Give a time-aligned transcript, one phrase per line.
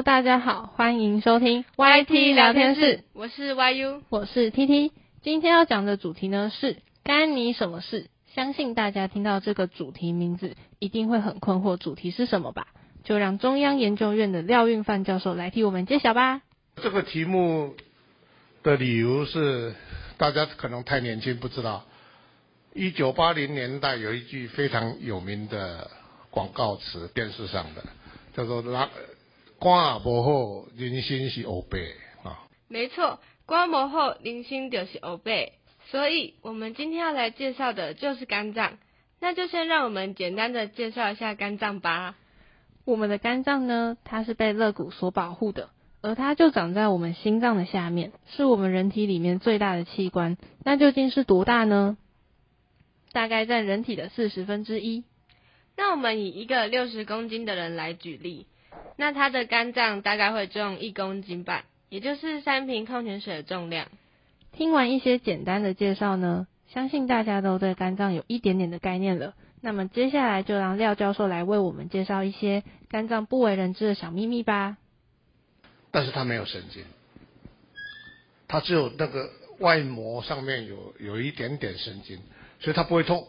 [0.00, 4.92] Hello，大家好，欢迎收听 YT 聊天室，我是 YU，我是 TT。
[5.20, 8.06] 今天要讲的主题呢是干你什么事？
[8.34, 12.68] 相信大家听到这个主题名字，一定会很困惑，主题是什么吧？
[13.04, 16.40] 就让中央研究院的廖运范教授来替我们揭晓吧。
[16.76, 17.74] 这个题目
[18.62, 19.74] 的理由是，
[20.16, 21.84] 大家可能太年轻不知道，
[22.72, 25.90] 一九八零年代有一句非常有名的
[26.30, 27.84] 广告词，电视上的
[28.34, 28.88] 叫做“拉
[29.60, 31.92] 官不好，人心是欧贝”
[32.24, 32.48] 啊。
[32.66, 35.52] 没错，肝不好，人心就是欧贝。
[35.90, 38.78] 所以，我们今天要来介绍的就是肝脏。
[39.20, 42.16] 那就先让我们简单的介绍一下肝脏吧。
[42.86, 45.68] 我们的肝脏呢，它是被肋骨所保护的，
[46.00, 50.38] 而它就长在我们心脏的下面，是我们人体里面最大的器官。
[50.64, 51.98] 那究竟是多大呢？
[53.12, 55.04] 大概占人体的四十分之一。
[55.76, 58.46] 那我们以一个六十公斤的人来举例，
[58.96, 63.88] 那他的肝脏大概会重一公斤半，也就是三瓶矿泉水的重量。
[64.52, 69.34] 听完一些简单的介绍呢，相信大家都对肝脏有一点点的概念了。
[69.60, 74.76] 那么接下来就让廖教授来为我们介绍一些肝脏不为人知的小秘密吧。
[75.90, 76.84] 但是它没有神经，
[78.48, 82.18] 它只有那个外膜上面有有一点点神经，
[82.60, 83.26] 所以它不会痛。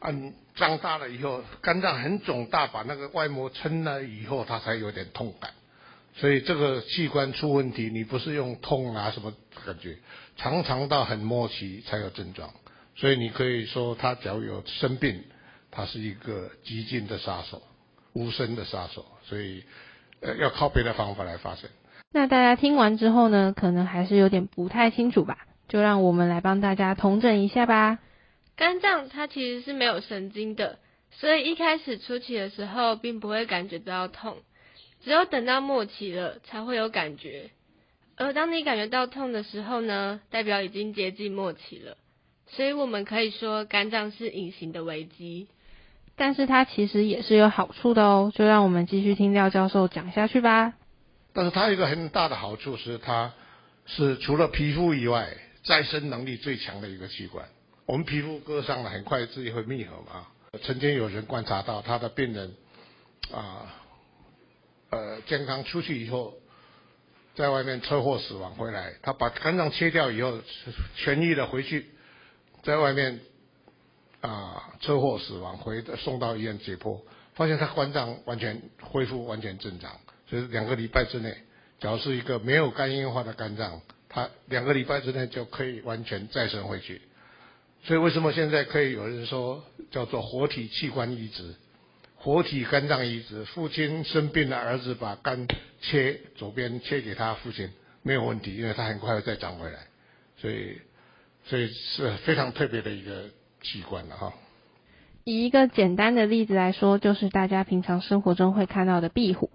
[0.00, 0.12] 啊，
[0.58, 5.52] 长大了以后，肝脏很肿大，把那个外膜撑了以后，它才有点痛感。
[6.16, 9.32] 所以这个器官出问题，你不是用痛啊什么
[9.64, 9.96] 感觉，
[10.36, 12.50] 常常到很末期才有症状。
[12.96, 15.22] 所以你可以说，他只要有生病，
[15.70, 17.62] 他是一个激进的杀手，
[18.12, 19.06] 无声的杀手。
[19.24, 19.62] 所以，
[20.20, 21.70] 呃，要靠别的方法来发生。
[22.12, 25.38] 那大家听完之后呢，可能还是有点不太清楚吧？
[25.68, 27.98] 就让我们来帮大家统整一下吧。
[28.58, 30.80] 肝脏它其实是没有神经的，
[31.12, 34.38] 所以一开始初期的时候，并不会感觉到痛。
[35.04, 37.50] 只有等到末期了，才会有感觉。
[38.16, 41.96] 而当你感觉到痛的时候呢，代表已经接近末期了。
[42.48, 45.46] 所以我们可以说，肝脏是隐形的危机。
[46.16, 48.32] 但是它其实也是有好处的哦。
[48.34, 50.74] 就让我们继续听廖教授讲下去吧。
[51.32, 53.32] 但是它有一个很大的好处是，它
[53.86, 55.28] 是除了皮肤以外，
[55.62, 57.46] 再生能力最强的一个器官。
[57.88, 60.26] 我们皮肤割伤了，很快自己会愈合嘛。
[60.62, 62.54] 曾经有人观察到，他的病人
[63.32, 63.74] 啊。
[64.90, 66.34] 呃，健康出去以后，
[67.34, 70.38] 在外面车祸死亡回来，他把肝脏切掉以后，
[70.98, 71.86] 痊愈了回去，
[72.62, 73.20] 在外面
[74.20, 77.00] 啊车祸死亡回送到医院解剖，
[77.34, 81.34] 发现他肝脏完全恢复完全正常，所以两个礼拜之内，
[81.80, 87.00] 假如是一个没有肝硬化的肝脏，他两个礼拜之内就可以完全再生回去。
[87.84, 91.54] 所以为什么现在可以有人说叫做活体器官移植？
[92.20, 95.46] 活体肝脏移植，父亲生病了，儿子把肝
[95.80, 97.70] 切左边切给他父亲，
[98.02, 99.78] 没有问题，因为他很快会再长回来，
[100.36, 100.78] 所以
[101.44, 103.26] 所以是非常特别的一个
[103.62, 104.32] 器官了哈。
[105.22, 109.50] 以一个简单的例子来说，就是大家平常生活中会看到的壁虎，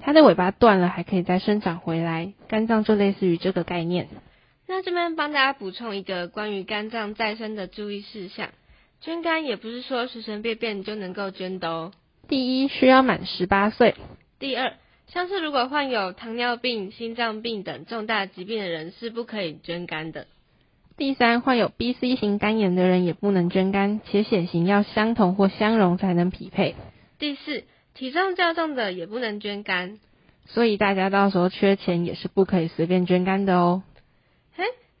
[0.00, 4.08] 它的尾巴断了还可以再生长回来，肝脏就类似于这个概念。
[4.68, 8.50] 那这边帮大家补充一个关于肝脏再生的注意事项，
[9.00, 11.92] 捐肝也不是说随随便便就能够捐的哦。
[12.28, 13.94] 第一，需要满十八岁。
[14.40, 14.74] 第二，
[15.06, 20.26] 像是如果患有糖尿病、心脏病等重大疾病的人是不可以捐肝的。
[20.96, 26.74] 第三，患有 B、C 型肝炎的人也不能捐肝，且血型要相同或相容才能匹配。
[27.18, 30.00] 第四，体重较重的也不能捐肝。
[30.46, 33.82] 所以大家到时候缺钱也是不可以随便捐肝的哦。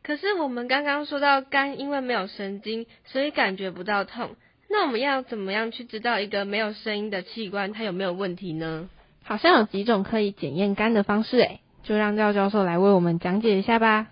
[0.06, 4.36] 嘿，可是我们刚刚说到肝因为没有神经，所以感觉不到痛。
[4.70, 8.88] 那我们要怎么样去知道一个没有声音的器官它有没有问题呢？
[9.24, 14.06] 好像有几种可以检验肝的方式，诶，就让廖教授来为我们讲解一下吧。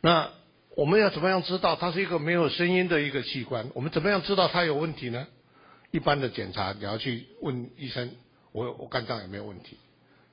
[0.00, 0.30] 那
[0.76, 3.70] 我们要怎么样知道它是一个没有声音的一个器官？
[3.74, 5.26] 我们怎么样知道它有问题呢？
[5.90, 8.12] 一般的检查，你要去问医生，
[8.52, 9.78] 我我肝脏有没有问题？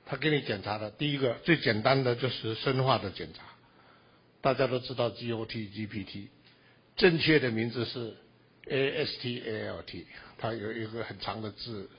[0.05, 3.43] 他给你检查的第一个最简单的就是生化的检查，
[4.41, 6.27] 大家都知道 GOT、GPT，
[6.97, 8.15] 正确的名字是。
[8.63, 10.05] AST-ALT，
[10.37, 11.89] 它有一个很长的字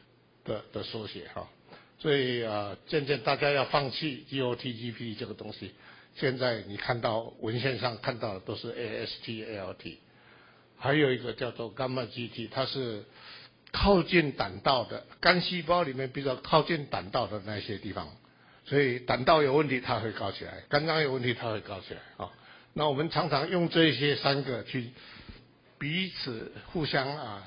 [0.44, 1.50] 的的缩写哈，
[1.98, 5.72] 所以啊，渐渐大家要放弃 GOT-GPT 这个东西。
[6.14, 9.96] 现在你看到文献上看到的都是 AST-ALT，
[10.78, 13.04] 还有一个叫做肝脉 GT，它是
[13.72, 18.08] 靠近胆道的肝细胞里面比较靠近胆道的那些地方，
[18.64, 22.30] 所以胆道有问题它会高起来，肝脏有问题它会高起来啊。
[22.74, 24.90] 那我们常常用这些三个去。
[25.78, 27.42] 彼此互相啊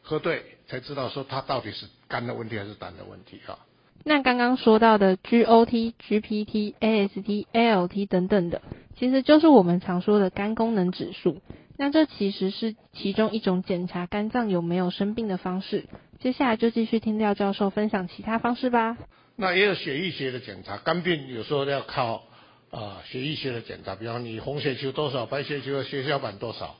[0.00, 3.58] 核对，才知道说他到底是肝的问题还是胆的问题啊。
[4.04, 8.62] 那刚刚说到的 GOT、GPT、AST、ALT 等等的，
[8.96, 11.42] 其实就是我们常说的肝功能指数。
[11.76, 15.90] 那这其实是其中一种检查肝脏有没有生病的方式。
[16.20, 18.96] 接下来就继续听廖教授分享其他方式吧。
[19.40, 22.24] 那也有血液学的检查，肝病有时候要靠
[22.72, 26.76] 啊血液学的检查，比方你红血球多少，白血球的血小板多少，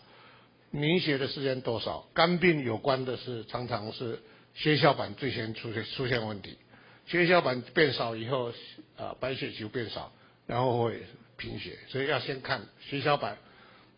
[0.72, 2.08] 凝血的时间多少。
[2.14, 4.19] 肝病有关的是常常是
[4.55, 6.58] 血小板最先出现出现问题，
[7.06, 8.52] 血小板变少以后，
[8.96, 10.12] 啊白血球变少，
[10.49, 11.00] 然后会
[11.37, 13.38] 贫血，所以要先看血小板。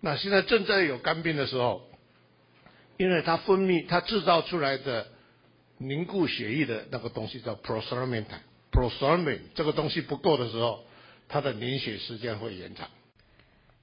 [0.02, 1.88] 那现在正在有肝病的时候，
[2.98, 5.06] 因为它分泌它制造出来的
[5.78, 8.26] 凝固血液的那个东西叫 prothrombin
[8.70, 10.84] prostaglandin，prostaglandin 这个东西不够的时候，
[11.28, 12.88] 它的凝血时间会延长。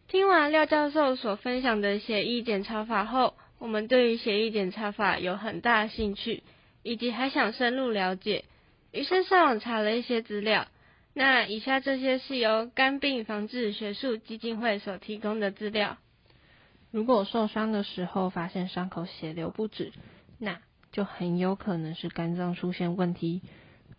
[0.07, 6.43] 听完廖教授所分享的血液检查法后，我们对于血液检查法有很大兴趣，
[6.83, 8.45] 以及还想深入了解，
[8.91, 10.67] 于是上网查了一些资料。
[11.13, 15.97] 那以下这些是由肝病防治学术基金会所提供的资料。
[16.91, 19.91] 如果受伤的时候发现伤口血流不止，
[20.39, 20.59] 那
[20.91, 23.41] 就很有可能是肝脏出现问题。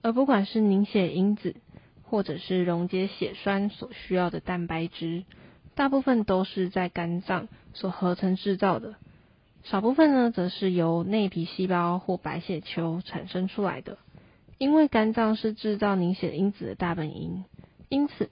[0.03, 1.57] 而不管是凝血因子，
[2.03, 5.25] 或者是溶解血栓所需要的蛋白质，
[5.75, 8.97] 大部分都是在肝脏所合成制造的，
[9.65, 13.99] 少部分呢，则是由内皮细胞或白血球产生出来的。
[14.59, 17.45] 因为肝脏是制造凝血因子的大本营，
[17.89, 18.29] 因此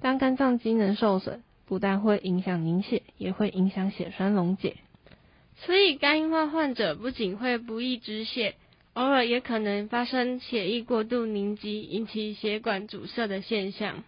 [0.00, 1.42] 当肝脏机能受损。
[1.68, 4.76] 不但会影响凝血，也会影响血栓溶解。
[5.56, 8.54] 所以肝硬化患者不仅会不易止血，
[8.96, 14.04] 偶尔也可能发生血液过度凝集，引起血管阻塞的现象。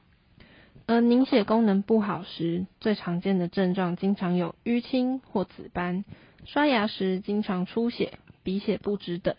[0.87, 6.07] 而凝血功能不好时，最常见的症状经常有淤青或紫斑，
[6.47, 9.37] 刷牙时经常出血、鼻血不止等，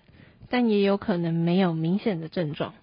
[0.51, 2.75] 但也有可能没有明显的症状。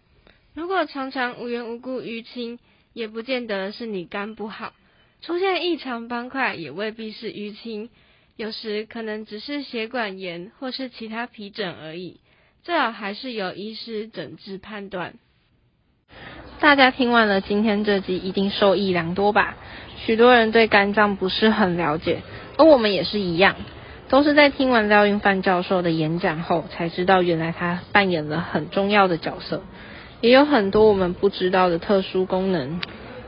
[0.52, 2.58] 如果常常无缘无故淤青，
[2.92, 4.72] 也不见得是你肝不好。
[5.20, 7.90] 出现异常斑块也未必是淤青，
[8.34, 12.18] 有时可能只是血管炎或是其他皮疹而已，
[12.66, 15.14] 最好还是由医师诊治判断。
[16.58, 19.54] 大家听完了今天这集，一定受益良多吧？
[20.04, 22.22] 许多人对肝脏不是很了解，
[22.58, 23.54] 而我们也是一样，
[24.08, 29.62] 都是在听完廖云范教授的演讲后，才知道原来他扮演了很重要的角色，
[30.20, 32.80] 也有很多我们不知道的特殊功能。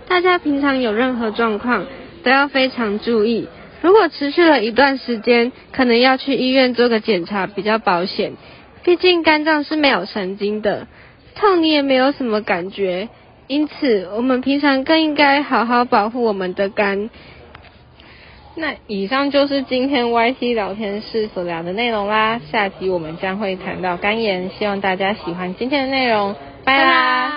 [0.08, 1.87] 大家平常有任何状况
[2.25, 3.46] 都要非常注意，
[3.82, 8.32] 如果持续了一段时间，可能要去医院做个检查比较保险。
[8.88, 10.87] 毕竟肝脏是没有神经的，
[11.35, 13.11] 痛你也没有什么感觉，
[13.46, 17.11] 因此我们平常更应该好好保护我们的肝。
[18.56, 27.27] 那以上就是今天 YT 聊天室所聊的内容啦，下集我们将会谈到肝炎，希望大家喜欢今天的内容，拜啦。